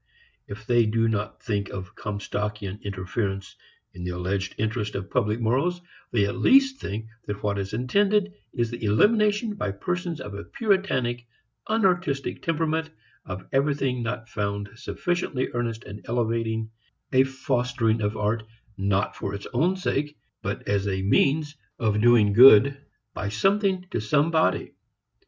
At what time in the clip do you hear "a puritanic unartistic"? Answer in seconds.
10.33-12.41